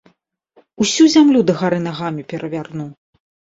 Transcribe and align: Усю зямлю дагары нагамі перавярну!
Усю 0.85 1.03
зямлю 1.17 1.39
дагары 1.51 1.79
нагамі 1.87 2.27
перавярну! 2.35 2.91